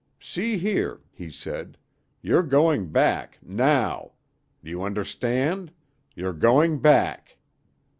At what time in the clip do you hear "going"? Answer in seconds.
2.41-2.87, 6.33-6.79